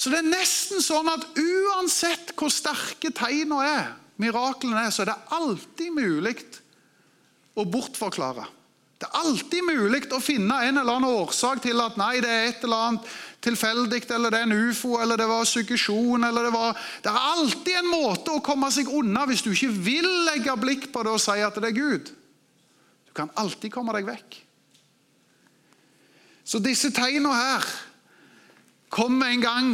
[0.00, 3.90] Så det er nesten sånn at uansett hvor sterke tegnene er,
[4.20, 6.36] miraklene er, så er det alltid mulig
[7.56, 8.46] å bortforklare.
[9.00, 12.48] Det er alltid mulig å finne en eller annen årsak til at nei, det er
[12.50, 13.12] et eller annet
[13.44, 17.28] tilfeldig, eller det er en ufo, eller det var suggesjon eller Det var Det er
[17.30, 21.14] alltid en måte å komme seg unna hvis du ikke vil legge blikk på det
[21.16, 22.12] og si at det er Gud.
[23.10, 24.36] Du kan alltid komme deg vekk.
[26.46, 27.66] Så disse tegnene her
[28.90, 29.72] kom en gang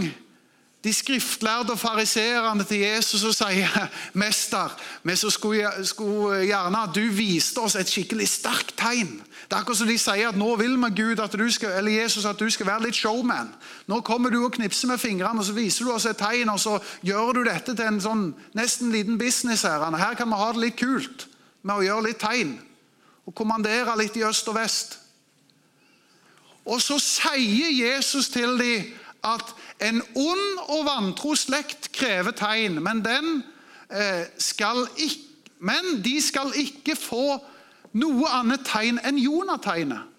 [0.85, 4.71] de skriftlærde og fariseerne til Jesus og sier Mester,
[5.03, 9.17] vi skulle, skulle gjerne at du viste oss et skikkelig sterkt tegn.
[9.19, 11.99] Det er akkurat som de sier at nå vil vi Gud at du skal, eller
[12.03, 13.51] Jesus at du skal være litt showman.
[13.91, 16.61] Nå kommer du og knipser med fingrene og så viser du oss et tegn, og
[16.63, 19.67] så gjør du dette til en sånn nesten liten business.
[19.67, 21.27] Her Her kan vi ha det litt kult
[21.67, 22.59] med å gjøre litt tegn
[23.27, 24.99] og kommandere litt i øst og vest.
[26.67, 28.95] Og så sier Jesus til dem
[29.27, 33.03] at en ond og vantro slekt krever tegn, men,
[33.91, 34.27] eh,
[34.97, 35.23] ikke,
[35.59, 37.39] men de skal ikke få
[37.93, 40.13] noe annet tegn enn Jonategnet.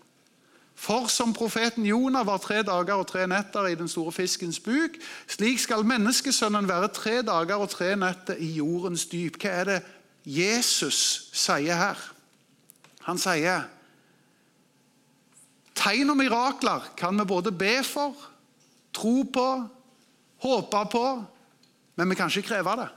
[0.77, 4.99] For som profeten Jonah var tre dager og tre netter i den store fiskens buk,
[5.27, 9.39] slik skal menneskesønnen være tre dager og tre netter i jordens dyp.
[9.41, 9.79] Hva er det
[10.25, 12.03] Jesus sier her?
[13.07, 13.65] Han sier
[15.77, 18.15] tegn og mirakler kan vi både be for,
[18.95, 19.47] tro på,
[20.43, 21.05] håpe på,
[21.97, 22.87] men vi kan ikke kreve det.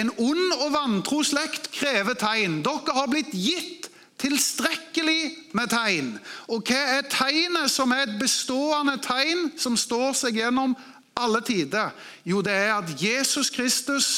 [0.00, 2.62] En ond og vantro slekt krever tegn.
[2.64, 3.90] Dere har blitt gitt
[4.22, 6.14] tilstrekkelig med tegn.
[6.48, 10.72] Og hva er tegnet som er et bestående tegn som står seg gjennom
[11.18, 11.92] alle tider?
[12.24, 14.08] Jo, det er at Jesus Kristus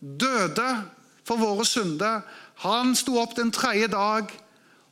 [0.00, 0.70] døde
[1.26, 2.22] for våre synder.
[2.64, 4.30] Han sto opp den tredje dag,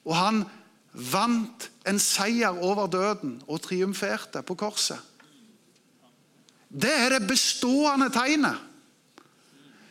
[0.04, 0.44] og han
[0.92, 5.00] vant en seier over døden og triumferte på korset.
[6.68, 8.58] Det er det bestående tegnet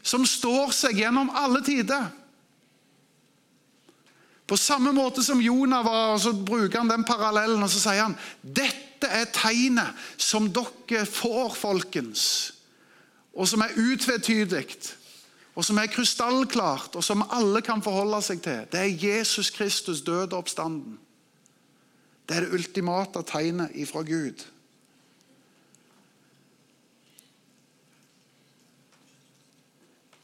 [0.03, 2.09] som står seg gjennom alle tider.
[4.47, 8.17] På samme måte som Jonah var, så bruker han den parallellen og så sier han,
[8.43, 12.25] dette er tegnet som dere får, folkens,
[13.33, 14.65] og som er utvetydig
[15.53, 20.01] og som er krystallklart, og som alle kan forholde seg til, det er Jesus Kristus
[20.01, 20.97] døde oppstanden.
[22.29, 24.45] Det er det ultimate tegnet ifra Gud.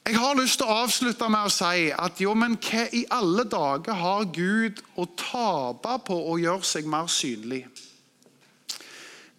[0.10, 3.44] Jeg har lyst til å avslutte med å si at jo, men hva i alle
[3.46, 7.68] dager har Gud å tape på å gjøre seg mer synlig?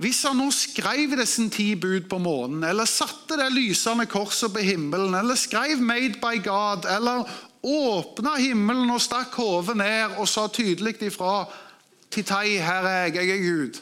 [0.01, 4.63] Hvis han nå skrev disse ti bud på månen, eller satte det lysende korset på
[4.65, 7.29] himmelen, eller skrev 'Made by God', eller
[7.63, 11.45] åpna himmelen og stakk hodet ned og sa tydelig ifra
[12.11, 13.81] 'Titai, her er jeg, jeg er Gud'.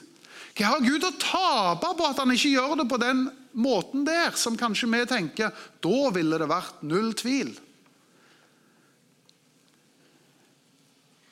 [0.58, 4.34] Hva har Gud å tape på at han ikke gjør det på den måten der,
[4.34, 7.54] som kanskje vi tenker da ville det vært null tvil?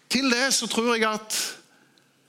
[0.09, 1.56] Til det så tror jeg at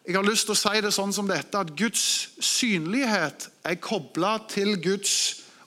[0.07, 2.01] jeg har lyst til å si det sånn som dette, at Guds
[2.39, 5.13] synlighet er kobla til Guds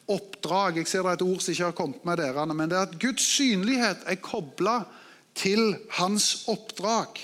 [0.09, 0.79] oppdrag.
[0.81, 2.87] Jeg ser det er et ord som ikke har kommet med dere, men det er
[2.89, 4.79] at Guds synlighet er kobla
[5.37, 7.21] til hans oppdrag.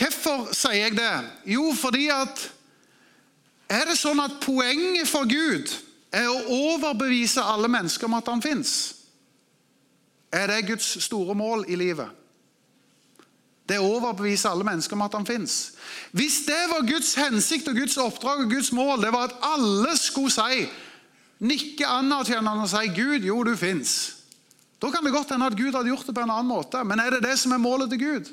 [0.00, 1.12] Hvorfor sier jeg det?
[1.52, 2.48] Jo, fordi at
[3.70, 5.70] Er det sånn at poenget for Gud
[6.10, 8.72] er å overbevise alle mennesker om at han fins?
[10.34, 12.19] Er det Guds store mål i livet?
[13.70, 15.72] Det overbeviser overbevise alle mennesker om at han fins.
[16.10, 19.92] Hvis det var Guds hensikt og Guds oppdrag og Guds mål, det var at alle
[19.98, 20.64] skulle si,
[21.38, 24.16] nikke anerkjennende og si 'Gud, jo, du fins',
[24.82, 26.84] da kan det godt hende at Gud hadde gjort det på en annen måte.
[26.84, 28.30] Men er det det som er målet til Gud?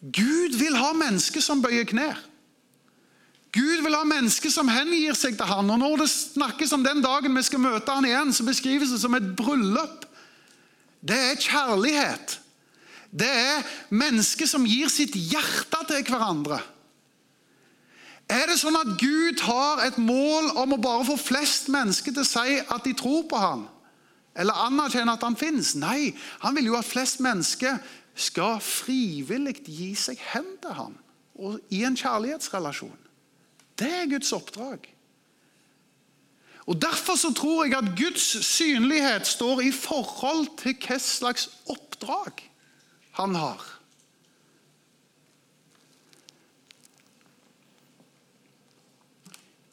[0.00, 2.16] Gud vil ha mennesker som bøyer knær.
[3.52, 5.70] Gud vil ha mennesker som hengir seg til han.
[5.70, 9.00] Og Når det snakkes om den dagen vi skal møte han igjen, så beskrives det
[9.00, 10.08] som et bryllup.
[11.04, 12.38] Det er kjærlighet.
[13.14, 16.58] Det er mennesker som gir sitt hjerte til hverandre.
[18.32, 22.24] Er det sånn at Gud har et mål om å bare få flest mennesker til
[22.24, 23.66] å si at de tror på ham?
[24.34, 25.74] Eller anerkjenne at han finnes?
[25.78, 27.78] Nei, han vil jo at flest mennesker
[28.18, 30.96] skal frivillig gi seg hen til ham
[31.74, 32.98] i en kjærlighetsrelasjon.
[33.78, 34.88] Det er Guds oppdrag.
[36.64, 42.40] Og Derfor så tror jeg at Guds synlighet står i forhold til hva slags oppdrag
[43.14, 43.62] han har.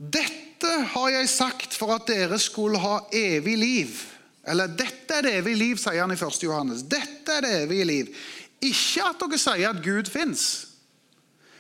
[0.02, 4.02] Dette har jeg sagt for at dere skulle ha evig liv.
[4.48, 6.44] Eller 'dette er det evige liv', sier han i 1.
[6.44, 6.82] Johannes.
[6.82, 8.16] Dette er det evige liv.
[8.62, 10.68] Ikke at dere sier at Gud fins,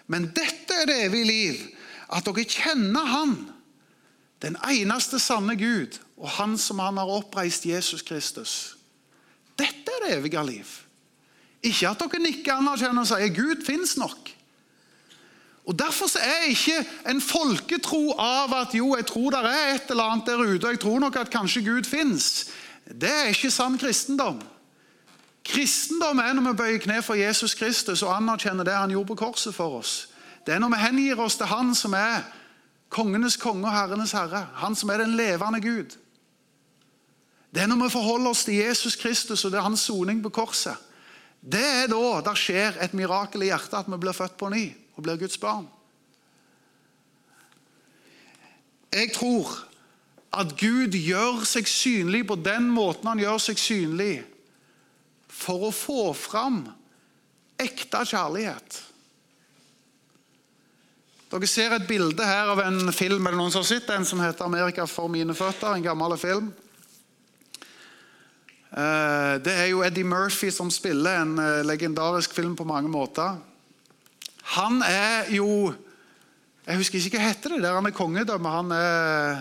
[0.07, 1.59] men dette er det evige liv.
[2.11, 3.35] At dere kjenner Han,
[4.41, 8.77] den eneste sanne Gud, og Han som Han har oppreist, Jesus Kristus.
[9.57, 10.67] Dette er det evige liv.
[11.63, 14.31] Ikke at dere nikker anerkjennende og sier Gud fins nok.
[15.65, 20.03] Og Derfor er ikke en folketro av at jo, jeg tror det er et eller
[20.03, 22.49] annet der ute, og jeg tror nok at kanskje Gud fins.
[22.85, 24.41] Det er ikke sann kristendom.
[25.45, 29.21] Kristendom er når vi bøyer kne for Jesus Kristus og anerkjenner det han gjorde på
[29.25, 30.09] korset for oss.
[30.45, 32.23] Det er når vi hengir oss til Han som er
[32.89, 34.47] kongenes konge og herrenes herre.
[34.61, 35.97] Han som er den levende Gud.
[37.53, 40.29] Det er når vi forholder oss til Jesus Kristus og det er hans soning på
[40.29, 40.75] korset.
[41.41, 44.65] Det er da det skjer et mirakel i hjertet, at vi blir født på ny
[44.93, 45.65] og blir Guds barn.
[48.91, 49.49] Jeg tror
[50.35, 54.13] at Gud gjør seg synlig på den måten han gjør seg synlig,
[55.31, 56.61] for å få fram
[57.59, 58.79] ekte kjærlighet.
[61.31, 64.19] Dere ser et bilde her av en film eller noen som har sett den som
[64.19, 65.75] heter 'Amerika for mine føtter'.
[65.75, 66.53] En gammel film.
[68.71, 73.35] Eh, det er jo Eddie Murphy som spiller en eh, legendarisk film på mange måter.
[74.55, 75.73] Han er jo
[76.61, 78.49] Jeg husker ikke hva heter det der han er kongedømme.
[78.53, 79.39] Han er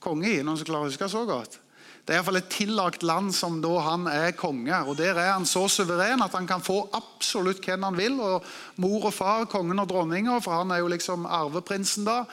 [0.00, 0.38] konge i.
[0.40, 1.58] Noen som klarer å huske så godt?
[2.06, 4.78] Det er iallfall et tillagt land som da han er konge.
[4.86, 8.16] og Der er han så suveren at han kan få absolutt hvem han vil.
[8.20, 8.46] og
[8.80, 12.24] Mor og far, kongen og dronninga, for han er jo liksom arveprinsen da,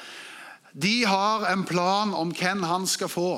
[0.77, 3.31] de har en plan om hvem han skal få.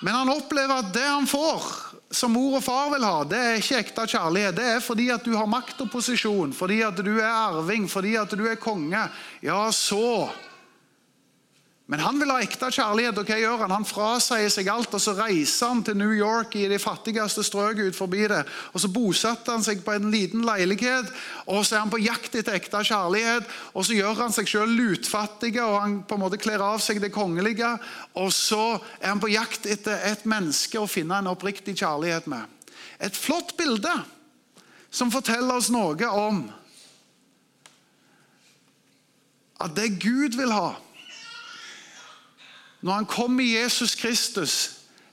[0.00, 1.62] Men han opplever at det han får,
[2.10, 4.56] som mor og far vil ha, det er ikke ekte kjærlighet.
[4.58, 8.16] Det er fordi at du har makt og posisjon, fordi at du er arving, fordi
[8.20, 9.06] at du er konge.
[9.44, 10.28] Ja, så
[11.86, 13.72] men han vil ha ekte kjærlighet, og hva gjør han?
[13.76, 17.92] Han frasier seg alt, og så reiser han til New York i de fattigste strøket
[17.92, 18.40] ut forbi det.
[18.74, 21.12] Og Så bosetter han seg på en liten leilighet,
[21.46, 23.46] og så er han på jakt etter ekte kjærlighet.
[23.78, 26.98] Og så gjør han seg selv lutfattig, og han på en måte kler av seg
[27.04, 27.68] det kongelige.
[28.18, 32.50] Og så er han på jakt etter et menneske å finne en oppriktig kjærlighet med.
[32.98, 33.92] Et flott bilde
[34.90, 36.42] som forteller oss noe om
[39.62, 40.74] at det Gud vil ha
[42.86, 44.52] når han kom i Jesus Kristus,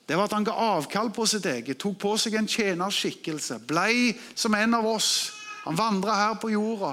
[0.06, 4.14] det var at han ga avkall på sitt eget, tok på seg en tjenerskikkelse, blei
[4.36, 5.32] som en av oss.
[5.64, 6.92] Han vandra her på jorda.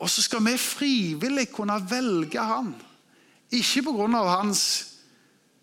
[0.00, 2.74] Og så skal vi frivillig kunne velge han.
[3.50, 4.22] Ikke pga.
[4.28, 4.62] hans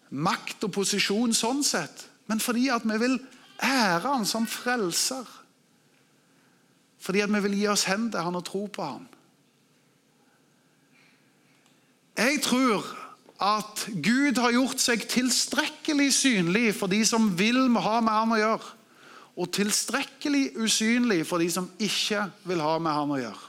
[0.09, 3.19] makt og posisjon sånn sett, men fordi at vi vil
[3.61, 5.25] ære han som frelser.
[6.99, 9.07] Fordi at vi vil gi oss hen til han og tro på han.
[12.17, 12.87] Jeg tror
[13.37, 18.39] at Gud har gjort seg tilstrekkelig synlig for de som vil ha med han å
[18.41, 18.71] gjøre,
[19.37, 23.43] og tilstrekkelig usynlig for de som ikke vil ha med han å gjøre.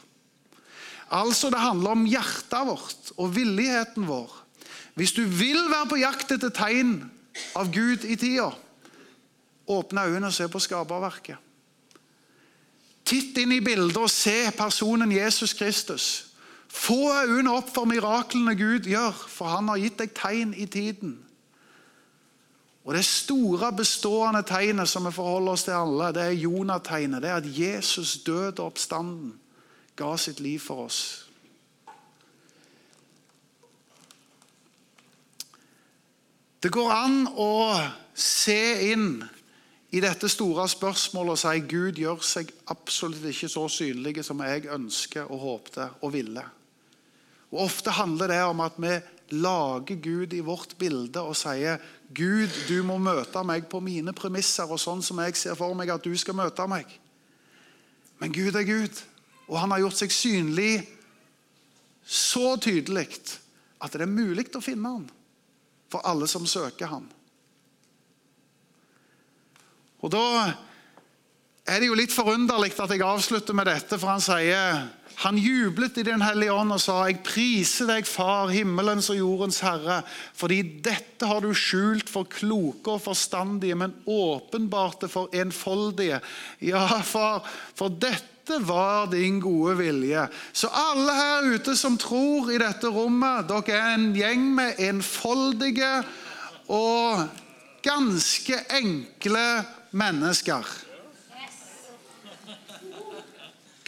[1.17, 4.35] Altså Det handler om hjertet vårt og villigheten vår.
[4.99, 6.99] Hvis du vil være på jakt etter tegn
[7.57, 8.51] av Gud i tida,
[9.69, 11.37] åpne øynene og se på skaperverket.
[13.09, 16.28] Titt inn i bildet og se personen Jesus Kristus.
[16.69, 21.17] Få øynene opp for miraklene Gud gjør, for han har gitt deg tegn i tiden.
[22.89, 27.23] Og Det store, bestående tegnet som vi forholder oss til alle, det er Jonategnet.
[27.23, 29.35] Det er at Jesus døde oppstanden
[29.97, 31.29] ga sitt liv for oss.
[36.63, 37.77] Det går an å
[38.15, 39.21] se inn
[39.95, 44.67] i dette store spørsmålet og si Gud gjør seg absolutt ikke så synlig som jeg
[44.73, 46.45] ønsker og håpte og ville.
[47.53, 48.95] Og Ofte handler det om at vi
[49.39, 51.81] lager Gud i vårt bilde og sier
[52.15, 55.93] Gud, du må møte meg på mine premisser og sånn som jeg ser for meg
[55.93, 56.89] at du skal møte meg.
[58.19, 59.03] Men Gud er Gud,
[59.49, 60.73] og han har gjort seg synlig
[62.09, 63.07] så tydelig
[63.79, 65.05] at det er mulig å finne ham
[65.93, 67.05] for alle som søker ham.
[70.01, 70.25] Og Da
[71.69, 74.87] er det jo litt forunderlig at jeg avslutter med dette, for han sier
[75.19, 79.61] han jublet i Den hellige ånd og sa, 'Jeg priser deg, Far, himmelens og jordens
[79.61, 80.05] Herre,'
[80.35, 86.21] 'fordi dette har du skjult for kloke og forstandige, men åpenbarte for enfoldige.'
[86.63, 87.43] Ja, far,
[87.75, 90.29] for dette var din gode vilje.
[90.53, 96.05] Så alle her ute som tror i dette rommet, dere er en gjeng med enfoldige
[96.69, 97.29] og
[97.83, 100.88] ganske enkle mennesker.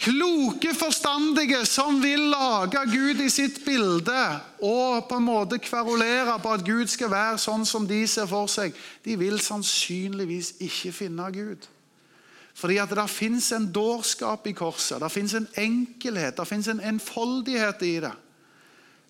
[0.01, 4.21] Kloke, forstandige som vil lage Gud i sitt bilde
[4.65, 8.49] og på en måte kverulere på at Gud skal være sånn som de ser for
[8.49, 8.73] seg,
[9.05, 11.69] de vil sannsynligvis ikke finne Gud.
[12.57, 16.81] Fordi at det fins en dårskap i korset, det fins en enkelhet, det fins en
[16.81, 18.15] enfoldighet i det.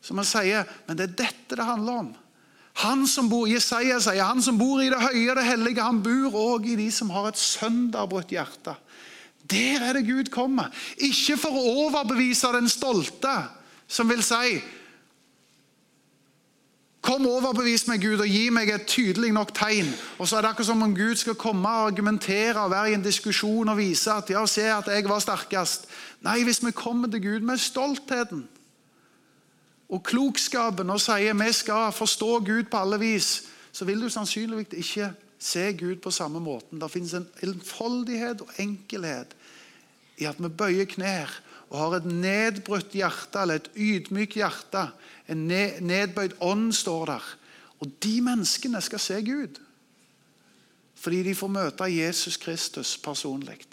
[0.04, 2.12] Som han sier, men det er dette det handler om.
[2.84, 6.04] Han som bor, Jesaja sier, han som bor i det høye og det hellige, han
[6.04, 8.76] bor òg i de som har et sønderbrutt hjerte.
[9.52, 10.72] Der er det Gud kommer.
[10.98, 13.34] Ikke for å overbevise den stolte,
[13.88, 14.62] som vil si
[17.02, 19.88] Kom, overbevis meg, Gud, og gi meg et tydelig nok tegn.
[20.22, 22.94] Og så er det akkurat som om Gud skal komme og argumentere og være i
[22.94, 25.90] en diskusjon og vise at ja, se at jeg var sterkest.
[26.22, 28.46] Nei, hvis vi kommer til Gud med stoltheten
[29.92, 33.32] og klokskapen og sier vi skal forstå Gud på alle vis,
[33.74, 35.10] så vil du sannsynligvis ikke
[35.42, 36.80] se Gud på samme måten.
[36.80, 39.34] Det finnes en enfoldighet og enkelhet
[40.22, 41.34] i at vi bøyer knær
[41.72, 44.90] og har et nedbrutt hjerte, eller et ydmykt hjerte.
[45.32, 47.30] En nedbøyd ånd står der.
[47.80, 49.62] Og de menneskene skal se Gud.
[51.00, 53.64] Fordi de får møte Jesus Kristus personlig.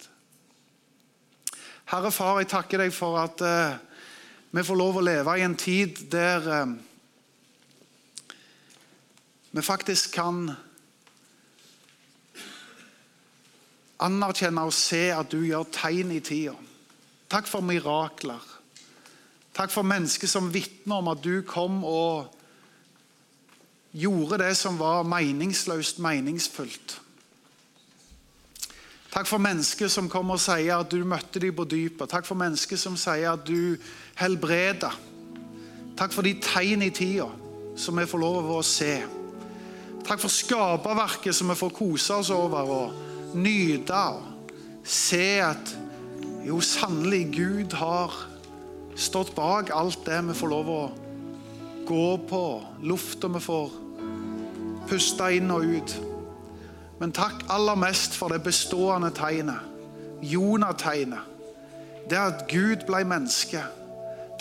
[1.91, 3.75] Herre Far, jeg takker deg for at uh,
[4.55, 6.73] vi får lov å leve i en tid der uh,
[9.51, 10.53] vi faktisk kan
[13.99, 16.55] anerkjenne og se at du gjør tegn i tida.
[17.29, 18.41] Takk for mirakler.
[19.53, 22.29] Takk for mennesker som vitner om at du kom og
[23.91, 26.99] gjorde det som var meningsløst, meningsfullt.
[29.09, 32.11] Takk for mennesker som kommer og sier at du møtte dem på dypet.
[32.11, 33.75] Takk for mennesker som sier at du
[34.21, 34.95] helbreder.
[35.97, 37.27] Takk for de tegn i tida
[37.75, 38.93] som vi får lov å se.
[40.05, 42.73] Takk for skaperverket som vi får kose oss over.
[42.77, 44.25] og nyte og
[44.83, 45.75] se at
[46.47, 48.15] jo, sannelig, Gud har
[48.99, 50.83] stått bak alt det vi får lov å
[51.89, 52.43] gå på,
[52.85, 53.75] lufta vi får
[54.89, 55.95] puste inn og ut.
[56.99, 59.67] Men takk aller mest for det bestående tegnet,
[60.19, 61.27] Jonategnet.
[62.09, 63.61] Det at Gud ble menneske.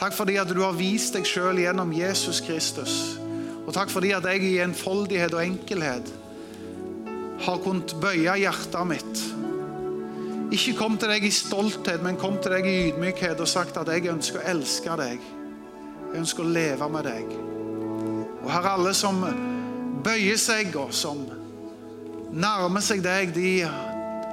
[0.01, 2.95] Takk fordi at du har vist deg sjøl gjennom Jesus Kristus.
[3.66, 6.09] Og takk fordi at jeg i enfoldighet og enkelhet
[7.45, 9.24] har kunnet bøye hjertet mitt.
[10.55, 13.91] Ikke kom til deg i stolthet, men kom til deg i ydmykhet og sagt at
[13.93, 15.24] jeg ønsker å elske deg.
[16.09, 17.34] Jeg ønsker å leve med deg.
[18.41, 19.20] Og her alle som
[20.05, 21.20] bøyer seg, og som
[22.32, 23.53] nærmer seg deg, de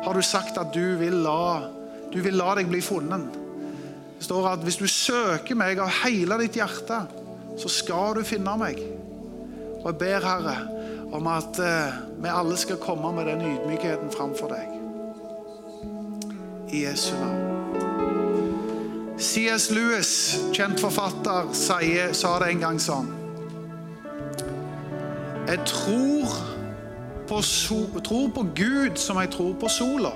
[0.05, 1.67] har du sagt at du vil la,
[2.13, 3.41] du vil la deg bli funnet.
[4.15, 7.01] Det står at hvis du søker meg av hele ditt hjerte,
[7.59, 8.79] så skal du finne meg.
[9.81, 10.55] Og jeg ber, Herre,
[11.11, 14.71] om at eh, vi alle skal komme med den ydmykheten framfor deg.
[16.73, 17.45] I Jesu navn.
[19.17, 19.69] C.S.
[19.71, 23.07] Lewis, kjent forfatter, sa det en gang sånn
[25.47, 26.33] Jeg tror
[27.29, 30.11] på, so, tror på Gud som jeg tror på sola.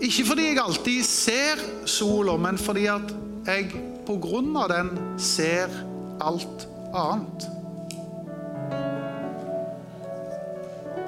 [0.00, 3.14] Ikke fordi jeg alltid ser sola, men fordi at
[3.48, 5.72] jeg på grunn av den ser
[6.24, 7.57] alt annet.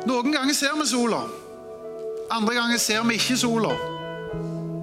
[0.09, 1.21] Noen ganger ser vi sola.
[2.31, 3.75] Andre ganger ser vi ikke sola.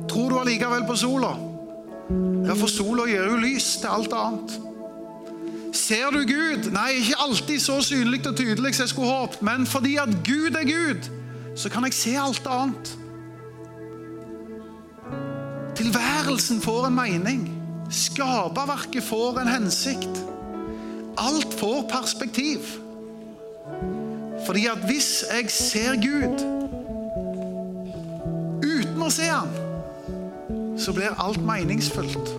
[0.07, 1.33] Tror du allikevel på sola?
[2.47, 4.55] Ja, for sola gir jo lys til alt annet.
[5.75, 6.69] Ser du Gud?
[6.73, 10.55] Nei, ikke alltid så synlig og tydelig som jeg skulle håpet, men fordi at Gud
[10.55, 11.09] er Gud,
[11.55, 12.93] så kan jeg se alt annet.
[15.77, 17.43] Tilværelsen får en mening.
[17.91, 20.26] Skaperverket får en hensikt.
[21.17, 22.59] Alt får perspektiv.
[24.45, 26.43] Fordi at hvis jeg ser Gud
[28.63, 29.49] uten å se Han,
[30.77, 32.33] så blir alt meningsfullt.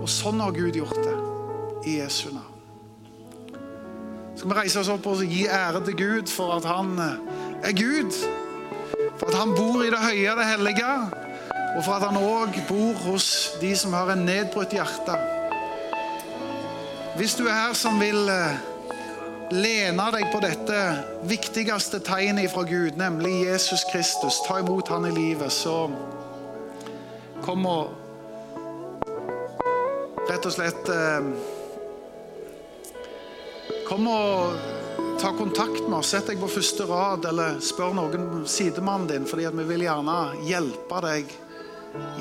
[0.00, 1.16] Og sånn har Gud gjort det
[1.88, 2.46] i Jesu navn.
[4.34, 8.14] Skal vi reise oss opp og gi ære til Gud for at Han er Gud?
[9.20, 10.94] For at Han bor i det høye og det hellige,
[11.76, 13.28] og for at Han òg bor hos
[13.60, 15.39] de som har en nedbrutt hjerte.
[17.16, 18.30] Hvis du er her som vil
[19.50, 20.78] lene deg på dette
[21.28, 25.90] viktigste tegnet fra Gud, nemlig Jesus Kristus, ta imot Han i livet, så
[27.44, 27.96] kom og
[30.30, 30.92] rett og slett
[33.90, 34.54] Kom og
[35.18, 36.12] ta kontakt med oss.
[36.14, 41.00] Sett deg på første rad, eller spør noen sidemannen din, fordi vi vil gjerne hjelpe
[41.04, 41.34] deg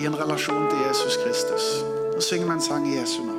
[0.01, 1.69] i en relasjon til Jesus Kristus.
[2.15, 3.38] Og syng med en sang i Jesu navn.